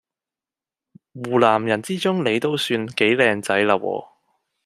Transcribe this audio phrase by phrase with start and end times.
[1.13, 4.07] 湖南人之中你都算幾靚仔喇喎